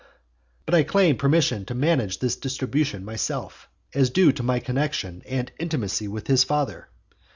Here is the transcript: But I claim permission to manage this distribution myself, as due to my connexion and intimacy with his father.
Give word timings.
But 0.65 0.73
I 0.73 0.81
claim 0.81 1.15
permission 1.17 1.63
to 1.65 1.75
manage 1.75 2.17
this 2.17 2.35
distribution 2.35 3.05
myself, 3.05 3.69
as 3.93 4.09
due 4.09 4.31
to 4.31 4.41
my 4.41 4.57
connexion 4.59 5.21
and 5.27 5.51
intimacy 5.59 6.07
with 6.07 6.25
his 6.25 6.43
father. 6.43 6.89